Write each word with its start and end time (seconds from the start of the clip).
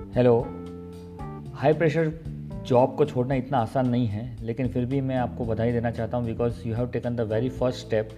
Hello 0.00 0.32
hi 1.54 1.72
pressure 1.72 2.08
job 2.66 2.94
को 2.96 3.04
छोड़ना 3.04 3.34
इतना 3.34 3.58
आसान 3.58 3.88
नहीं 3.88 4.06
है, 4.06 4.22
लेकिन 4.42 4.68
फिर 4.68 4.84
भी 4.84 5.00
मैं 5.00 5.16
आपको 5.16 5.44
बधाई 5.46 5.72
देना 5.72 5.90
चाहता 5.90 6.16
हूँ 6.16 6.26
because 6.26 6.66
you 6.68 6.74
have 6.74 6.86
taken 6.86 7.16
the 7.16 7.20
very 7.32 7.48
first 7.48 7.86
step 7.86 8.10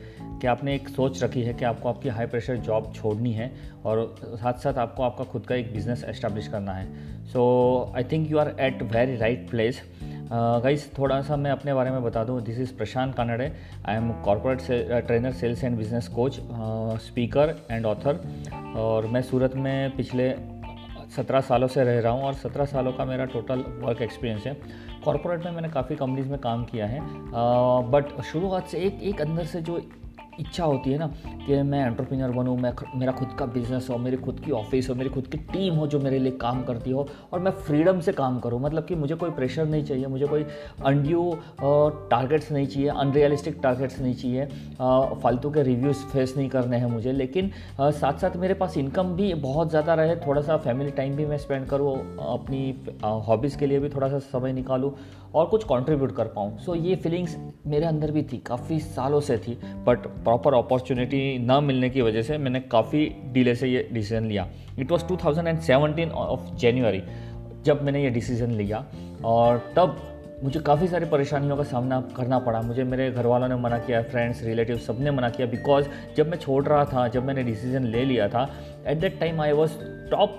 कि 0.43 0.47
आपने 0.47 0.75
एक 0.75 0.89
सोच 0.89 1.23
रखी 1.25 1.43
है 1.43 1.55
कि 1.55 1.65
आपको 1.65 1.89
आपकी 1.89 2.09
हाई 2.09 2.27
प्रेशर 2.27 2.57
जॉब 2.59 2.93
छोड़नी 2.95 3.33
है 3.33 3.51
और 3.85 4.15
साथ 4.21 4.63
साथ 4.63 4.79
आपको 4.79 5.03
आपका 5.03 5.25
खुद 5.25 5.47
का 5.47 5.55
एक 5.55 5.73
बिज़नेस 5.73 6.05
एस्टेब्लिश 6.05 6.49
करना 6.49 6.73
है। 6.73 6.87
So 7.27 7.43
I 7.97 8.05
think 8.13 8.31
you 8.31 8.39
are 8.39 8.55
at 8.61 8.83
very 8.93 9.17
right 9.17 9.49
place 9.51 9.83
guys 10.33 10.89
थोड़ा 10.99 11.21
सा 11.23 11.37
मैं 11.37 11.51
अपने 11.51 11.75
बारे 11.75 11.91
में 11.91 12.03
बता 12.03 12.25
दूँ। 12.25 12.41
This 12.43 12.59
is 12.59 12.73
Prashant 12.77 13.15
Kanade. 13.15 13.53
I 13.87 13.97
am 13.97 14.11
corporate 14.25 15.07
trainer 15.07 15.33
sales 15.33 15.65
and 15.65 15.77
business 15.79 16.09
coach 16.09 16.41
speaker 17.07 17.55
and 17.71 17.87
author 17.87 18.25
और 18.77 19.07
मैं 19.07 19.23
सूरत 19.23 19.57
में 19.57 19.97
पिछले 19.97 20.35
सत्रह 21.17 21.41
सालों 21.41 21.69
से 21.69 21.85
रह 21.85 22.01
रहा 22.01 22.13
हूँ 22.13 22.23
और 22.23 22.35
सत्रह 22.35 22.65
सालों 22.65 22.93
का 22.93 23.05
मेरा 23.05 23.25
टोटल 23.25 23.65
वर्क 23.81 24.03
एक्सपीरियंस 24.03 24.47
है। 24.47 24.55
कॉरपोरेट 25.05 25.45
में 25.45 25.53
मैंने 25.53 25.69
काफ़ी 25.69 25.97
कंपनीज़ 25.97 26.29
में 26.29 26.39
काम 26.41 26.65
किया 26.65 26.87
है। 26.87 27.01
बट 27.91 28.21
शुरुआत 28.23 28.67
से 28.67 28.79
एक 28.79 29.03
एक 29.03 29.21
अंदर 29.21 29.45
से 29.45 29.61
जो 29.63 29.81
इच्छा 30.41 30.65
होती 30.65 30.93
है 30.93 30.99
ना 30.99 31.07
कि 31.47 31.63
मैं 31.63 31.85
एंटरप्रेन्योर 31.87 32.31
बनूँ 32.31 32.57
मैं 32.59 32.73
मेरा 32.97 33.13
खुद 33.13 33.29
का 33.39 33.47
बिज़नेस 33.49 33.89
हो 33.91 33.99
मेरी 33.99 34.17
खुद 34.17 34.41
की 34.41 34.51
ऑफ़िस 34.53 34.89
हो 34.91 34.95
मेरी 34.95 35.11
खुद 35.11 35.27
की 35.27 35.39
टीम 35.53 35.75
हो 35.75 35.87
जो 35.87 36.01
मेरे 36.01 36.19
लिए 36.19 36.33
काम 36.41 36.63
करती 36.63 36.91
हो 36.91 37.07
और 37.33 37.41
मैं 37.41 37.51
फ्रीडम 37.61 38.01
से 38.01 38.13
काम 38.13 38.39
करूँ। 38.41 38.61
मतलब 38.61 38.85
कि 38.87 38.95
मुझे 38.95 39.15
कोई 39.15 39.31
प्रेशर 39.31 39.67
नहीं 39.67 39.85
चाहिए 39.85 40.07
मुझे 40.07 40.27
कोई 40.27 40.45
अनड्यू 40.85 41.31
टारगेट्स 42.11 42.51
नहीं 42.53 42.67
चाहिए 42.67 42.89
अनरियलिस्टिक 42.91 43.59
टारगेट्स 43.63 44.01
नहीं 44.01 44.15
चाहिए। 44.15 44.47
फालतू 45.23 45.51
के 45.51 45.63
रिव्यूज़ 45.63 46.05
फेस 46.13 46.35
नहीं 46.37 46.49
करने 46.49 46.77
हैं 46.77 46.91
मुझे। 46.91 47.13
लेकिन 47.13 47.51
साथ 47.81 48.19
साथ 48.19 48.37
मेरे 48.37 48.55
पास 48.55 48.77
इनकम 48.79 49.15
भी 49.17 49.33
बहुत 49.43 49.71
ज़्यादा 49.71 49.95
रहे 49.95 50.17
थोड़ा 50.17 50.41
सा 50.43 50.57
फैमिली 50.59 50.91
टाइम 50.93 51.17
भी 51.17 51.27
मैं 51.27 51.39
स्पेंड 51.39 51.67
करूँ 51.69 51.95
अपनी 52.29 52.63
हॉबीज़ 53.27 53.59
के 53.59 53.67
लिए 53.67 53.79
भी 53.79 53.89
थोड़ा 53.89 54.09
सा 54.09 54.19
समय 54.19 54.53
निकालूँ 54.53 54.95
और 55.35 55.47
कुछ 55.47 55.65
कंट्रीब्यूट 55.65 56.15
कर 56.17 56.27
पाऊँ। 56.27 56.59
सो 56.59 56.73
so, 56.73 56.79
ये 56.79 56.97
फीलिंग्स 56.97 57.37
मेरे 57.67 57.87
अंदर 57.87 58.11
भी 58.11 58.23
थी 58.23 58.39
काफ़ी 58.47 58.79
सालों 58.81 59.21
से 59.21 59.37
थी 59.39 59.59
बट 59.87 60.07
प्रॉपर 60.25 60.55
अपॉर्चुनिटी 60.55 61.39
ना 61.39 61.61
मिलने 61.61 61.91
की 61.91 62.03
वजह 62.03 62.23
से 62.23 62.39
मैंने 62.39 62.61
काफ़ी 62.61 63.05
डिले 63.33 63.55
से 63.55 63.69
ये 63.69 63.89
डिसीज़न 63.93 64.27
लिया। 64.27 64.49
इट 64.79 64.91
वॉज़ 64.91 65.05
2017 65.05 66.13
ऑफ़ 66.13 66.55
जनवरी 66.57 67.03
जब 67.65 67.83
मैंने 67.83 68.03
ये 68.05 68.11
डिसीज़न 68.11 68.51
लिया। 68.51 68.85
और 69.25 69.59
तब 69.77 69.97
मुझे 70.45 70.61
काफ़ी 70.61 70.87
सारी 70.89 71.07
परेशानियों 71.07 71.57
का 71.57 71.63
सामना 71.63 72.01
करना 72.17 72.39
पड़ा। 72.39 72.61
मुझे 72.63 72.85
मेरे 72.85 73.11
घर 73.11 73.27
वालों 73.27 73.49
ने 73.49 73.57
मना 73.57 73.79
किया 73.79 74.03
फ्रेंड्स 74.03 74.43
रिलेटिव 74.45 74.79
सबने 74.79 75.11
मना 75.11 75.29
किया। 75.31 75.47
बिकॉज़ 75.47 75.87
जब 76.17 76.29
मैं 76.29 76.39
छोड़ 76.39 76.65
रहा 76.65 76.85
था, 76.85 77.07
जब 77.09 77.25
मैंने 77.25 77.43
डिसीज़न 77.43 77.85
ले 77.87 78.05
लिया 78.05 78.29
था 78.29 78.49
at 78.87 78.99
that 78.99 79.19
time 79.21 79.41
I 79.41 79.53
was 79.53 79.73
top 80.11 80.39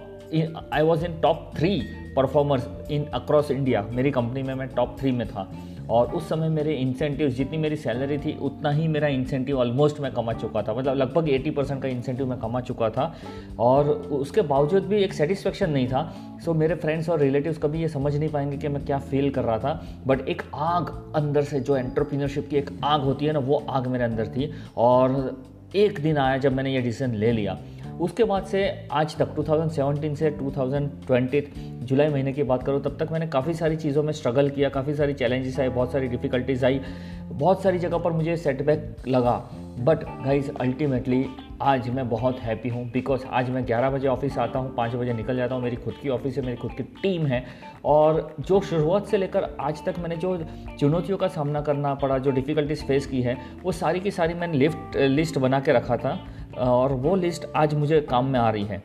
I 0.74 0.82
was 0.82 1.06
in 1.06 1.20
top 1.22 1.52
three 1.58 1.82
performers 2.16 2.68
in 2.92 3.06
across 3.14 3.52
India 3.52 3.82
मेरी 3.92 4.12
कंपनी 4.12 4.44
में 4.44 4.54
मैं 4.54 4.68
टॉप 4.68 4.96
थ्री 5.00 5.12
में 5.12 5.28
था। 5.28 5.48
और 5.90 6.08
उस 6.08 6.30
समय 6.30 6.50
मेरे 6.50 6.74
इंसेंटिव 6.74 7.30
जितनी 7.30 7.58
मेरी 7.58 7.76
सैलरी 7.76 8.18
थी, 8.18 8.40
उतना 8.42 8.70
ही 8.70 8.88
मेरा 8.88 9.08
इंसेंटिव 9.08 9.60
ऑलमोस्ट 9.60 10.00
मैं 10.00 10.12
कमा 10.12 10.34
चुका 10.34 10.62
था। 10.62 10.74
मतलब 10.74 10.96
लगभग 10.96 11.30
80 11.30 11.52
परसेंट 11.52 11.82
का 11.82 11.88
इंसेंटिव 11.88 12.26
मैं 12.26 12.40
कमा 12.40 12.62
चुका 12.62 12.90
था। 12.90 13.16
और 13.60 13.90
उसके 13.90 14.42
बावजूद 14.42 14.84
भी 14.84 15.04
एक 15.04 15.14
सेटिस्फेक्शन 15.14 15.70
नहीं 15.70 15.88
था। 15.88 16.16
सो 16.46 16.54
मेरे 16.54 16.76
फ्रेंड्स 16.76 17.10
और 17.10 17.20
रिलेटिव्स 17.20 17.58
कभी 17.58 17.82
ये 17.82 17.88
समझ 17.88 18.16
नहीं 18.16 18.30
पाएँगे 18.30 18.58
कि 18.58 18.68
मैं 18.68 18.86
क्या 18.86 18.98
फील 18.98 19.30
कर 19.30 19.44
रहा 19.44 19.60
था। 19.60 19.88
बट 20.08 20.28
एक 20.28 20.42
आग 20.56 21.14
अंदर 21.16 21.42
से, 21.42 21.60
जो 21.60 21.78
एंटरप्रीनरशिप 21.78 22.50
की 22.50 22.56
एक 22.56 22.70
आग 22.84 23.02
होती 23.02 23.26
है 23.26 23.34
ना, 23.34 23.40
वो 23.40 23.64
आग 23.70 23.88
मेरे 23.88 24.04
अंदर 24.04 24.28
थी। 24.28 24.52
और 24.78 25.42
एक 25.76 26.00
दिन 26.00 26.18
आया 26.18 26.38
जब 26.38 26.54
मैंने 26.54 26.74
ये 26.74 26.82
डिसीज़न 26.82 27.14
ले 27.14 27.32
लिया। 27.32 27.58
उसके 28.02 28.24
बाद 28.24 28.46
से 28.46 28.88
आज 28.92 29.16
तक 29.18 29.36
2017 29.36 30.16
से 30.16 30.32
2020 30.32 31.44
जुलाई 31.84 32.08
महीने 32.08 32.34
की 32.34 32.44
बात 32.44 32.64
करो, 32.64 32.80
तब 32.80 32.98
तक 33.00 33.12
मैंने 33.12 33.28
काफ़ी 33.28 33.54
सारी 33.54 33.76
चीज़ों 33.76 34.04
में 34.04 34.14
स्ट्रगल 34.14 34.50
किया, 34.50 34.70
काफ़ी 34.70 34.94
सारी 34.94 35.14
चैलेंजेस 35.14 35.60
आए 35.60 35.70
बहुत 35.70 35.92
सारी 35.92 36.08
डिफ़िकल्टीज 36.08 36.64
आई, 36.64 36.82
बहुत 37.30 37.64
सारी 37.64 37.80
जगह 37.80 37.98
पर 37.98 38.12
मुझे 38.12 38.38
सेटबैक 38.38 38.96
लगा। 39.08 39.50
बट 39.80 40.04
गाइज़ 40.26 40.52
अल्टीमेटली 40.62 41.26
आज 41.62 41.90
मैं 41.90 42.08
बहुत 42.10 42.40
हैप्पी 42.40 42.70
हूँ 42.70 42.84
बिकॉज़ 42.92 43.26
आज 43.26 43.50
मैं 43.50 43.66
11 43.66 43.90
बजे 43.90 44.08
ऑफ़िस 44.08 44.38
आता 44.38 44.60
हूँ 44.60 44.74
5 44.76 44.96
बजे 44.96 45.14
निकल 45.14 45.38
जाता 45.38 45.56
हूँ, 45.56 45.64
मेरी 45.64 45.76
खुद 45.76 45.94
की 46.02 46.10
ऑफ़िस 46.10 46.38
है, 46.38 46.46
मेरी 46.46 46.58
खुद 46.58 46.72
की 46.72 46.84
टीम 46.84 47.26
है। 47.26 47.44
और 47.86 48.36
जो 48.40 48.62
शुरुआत 48.62 49.08
से 49.08 49.18
लेकर 49.18 49.44
आज 49.60 49.84
तक 49.86 50.00
मैंने 50.00 50.16
जो 50.16 50.38
चुनौतियों 50.80 51.18
का 51.18 51.28
सामना 51.28 51.62
करना 51.62 51.94
पड़ा, 51.96 52.18
जो 52.18 52.32
डिफ़िकल्टीज 52.32 52.84
फेस 52.88 53.06
की 53.06 53.22
है, 53.22 53.38
वो 53.64 53.72
सारी 53.72 54.00
की 54.00 54.12
सारी 54.12 54.34
मैंने 54.34 54.58
लिफ्ट 54.58 54.98
लिस्ट 54.98 55.38
बना 55.38 55.60
के 55.60 55.74
रखा 55.74 55.98
था। 55.98 56.20
और 56.58 56.94
वो 56.94 57.16
लिस्ट 57.16 57.46
आज 57.56 57.74
मुझे 57.74 58.02
काम 58.02 58.26
में 58.26 58.40
आ 58.40 58.50
रही 58.50 58.64
है। 58.64 58.84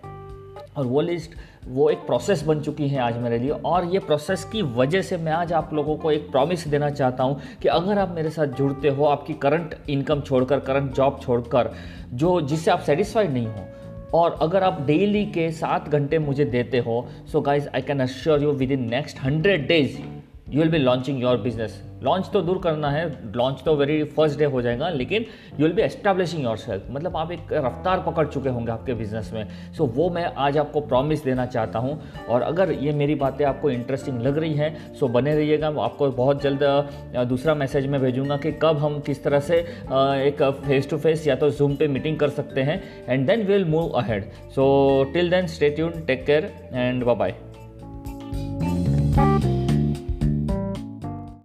और 0.78 0.86
वो 0.86 1.00
लिस्ट 1.00 1.30
वो 1.68 1.88
एक 1.90 1.98
प्रोसेस 1.98 2.42
बन 2.42 2.60
चुकी 2.60 2.88
है 2.88 2.98
आज 3.00 3.16
मेरे 3.18 3.38
लिए। 3.38 3.50
और 3.50 3.84
ये 3.84 3.98
प्रोसेस 3.98 4.44
की 4.44 4.62
वजह 4.62 5.02
से 5.02 5.16
मैं 5.16 5.32
आज 5.32 5.52
आप 5.52 5.72
लोगों 5.74 5.96
को 5.96 6.10
एक 6.10 6.30
प्रॉमिस 6.30 6.66
देना 6.68 6.90
चाहता 6.90 7.24
हूँ 7.24 7.40
कि 7.62 7.68
अगर 7.68 7.98
आप 7.98 8.14
मेरे 8.14 8.30
साथ 8.30 8.46
जुड़ते 8.58 8.88
हो, 8.88 9.04
आपकी 9.04 9.34
करंट 9.34 9.74
इनकम 9.90 10.20
छोड़कर 10.20 10.60
करंट 10.60 10.92
जॉब 10.94 11.20
छोड़कर, 11.22 11.72
जो 12.12 12.40
जिससे 12.40 12.70
आप 12.70 12.80
सेटिस्फाइड 12.80 13.32
नहीं 13.32 13.46
हो, 13.46 13.66
और 14.14 14.38
अगर 14.42 14.62
आप 14.62 14.80
डेली 14.82 15.24
के 15.26 15.50
सात 15.52 15.88
घंटे 15.88 16.18
मुझे 16.18 16.44
देते 16.44 16.78
हो 16.78 17.06
so 17.32 17.40
guys 17.40 17.68
I 17.74 17.82
can 17.82 18.00
assure 18.00 18.42
you 18.42 18.52
within 18.72 18.88
next 18.90 19.20
hundred 19.22 19.66
days 19.68 19.98
you 20.50 20.60
will 20.60 20.70
be 20.70 20.78
launching 20.78 21.22
your 21.22 21.36
business 21.36 21.82
launch 22.02 22.28
तो 22.32 22.40
दूर 22.42 22.58
करना 22.64 22.90
है 22.90 23.32
लॉन्च 23.36 23.62
तो 23.64 23.74
वेरी 23.76 24.02
फ़र्स्ट 24.04 24.38
डे 24.38 24.44
हो 24.44 24.60
जाएगा 24.62 24.88
लेकिन 24.88 25.24
you 25.52 25.62
will 25.62 25.72
be 25.72 25.82
establishing 25.82 26.44
yourself 26.56 26.86
मतलब 26.90 27.16
आप 27.16 27.32
एक 27.32 27.52
रफ्तार 27.52 28.02
पकड़ 28.06 28.26
चुके 28.26 28.48
होंगे 28.48 28.72
आपके 28.72 28.94
बिज़नेस 28.94 29.30
में. 29.34 29.48
सो 29.72 29.84
so, 29.84 29.90
वो 29.94 30.10
मैं 30.10 30.24
आज 30.24 30.58
आपको 30.58 30.80
प्रॉमिस 30.80 31.24
देना 31.24 31.46
चाहता 31.46 31.78
हूँ 31.78 32.00
और 32.28 32.42
अगर 32.42 32.72
ये 32.72 32.92
मेरी 32.92 33.14
बातें 33.14 33.44
आपको 33.44 33.70
इंटरेस्टिंग 33.70 34.20
लग 34.22 34.38
रही 34.38 34.54
हैं 34.54 34.94
सो 34.94 35.06
so 35.06 35.12
बने 35.12 35.34
रहिएगा 35.34 35.68
आपको 35.80 36.10
बहुत 36.10 36.42
जल्द 36.42 36.62
दूसरा 37.28 37.54
मैसेज 37.54 37.86
मैं 37.86 38.00
भेजूँगा 38.00 38.36
कि 38.36 38.52
कब 38.52 38.78
हम 38.78 39.00
किस 39.00 39.24
तरह 39.24 39.40
से 39.40 39.58
एक 40.28 40.42
फेस 40.66 40.90
टू 40.90 40.98
फेस 40.98 41.26
या 41.28 41.34
तो 41.34 41.50
जूम 41.50 41.74
पे 41.76 41.88
मीटिंग 41.88 42.18
कर 42.18 42.28
सकते 42.28 42.62
हैं 42.62 42.82
and 43.08 43.26
then 43.26 43.46
we 43.46 43.52
will 43.52 43.64
move 43.64 43.88
ahead 43.88 44.30
so 44.54 44.64
till 45.12 45.30
then 45.30 45.46
stay 45.46 45.70
tune 45.70 46.00
take 46.06 46.26
care 46.26 46.52
and 46.72 47.04
bye 47.04 47.34